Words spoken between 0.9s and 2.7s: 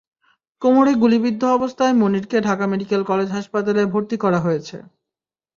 গুলিবিদ্ধ অবস্থায় মনিরকে ঢাকা